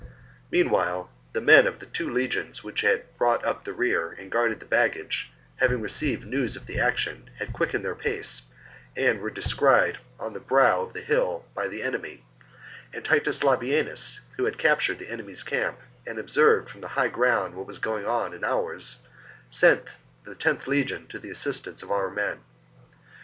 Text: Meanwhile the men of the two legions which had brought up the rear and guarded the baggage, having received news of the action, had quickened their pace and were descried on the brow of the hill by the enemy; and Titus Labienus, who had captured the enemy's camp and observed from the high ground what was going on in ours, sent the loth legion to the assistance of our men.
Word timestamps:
Meanwhile 0.49 1.11
the 1.31 1.41
men 1.41 1.67
of 1.67 1.77
the 1.77 1.85
two 1.85 2.09
legions 2.11 2.63
which 2.63 2.81
had 2.81 3.15
brought 3.19 3.45
up 3.45 3.63
the 3.63 3.71
rear 3.73 4.09
and 4.17 4.31
guarded 4.31 4.59
the 4.59 4.65
baggage, 4.65 5.31
having 5.57 5.79
received 5.79 6.25
news 6.25 6.55
of 6.55 6.65
the 6.65 6.79
action, 6.79 7.29
had 7.37 7.53
quickened 7.53 7.85
their 7.85 7.93
pace 7.93 8.41
and 8.97 9.19
were 9.21 9.29
descried 9.29 9.99
on 10.19 10.33
the 10.33 10.39
brow 10.39 10.81
of 10.81 10.93
the 10.93 11.01
hill 11.01 11.45
by 11.53 11.67
the 11.67 11.83
enemy; 11.83 12.25
and 12.91 13.05
Titus 13.05 13.43
Labienus, 13.43 14.19
who 14.37 14.45
had 14.45 14.57
captured 14.57 14.97
the 14.97 15.11
enemy's 15.11 15.43
camp 15.43 15.77
and 16.07 16.17
observed 16.17 16.67
from 16.67 16.81
the 16.81 16.87
high 16.97 17.07
ground 17.09 17.53
what 17.53 17.67
was 17.67 17.77
going 17.77 18.07
on 18.07 18.33
in 18.33 18.43
ours, 18.43 18.97
sent 19.51 19.83
the 20.23 20.35
loth 20.43 20.65
legion 20.65 21.05
to 21.09 21.19
the 21.19 21.29
assistance 21.29 21.83
of 21.83 21.91
our 21.91 22.09
men. 22.09 22.39